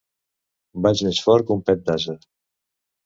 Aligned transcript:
Vaig 0.87 1.03
més 1.07 1.21
fort 1.27 1.47
que 1.49 1.55
un 1.59 1.63
pet 1.69 1.85
d'ase! 1.91 2.17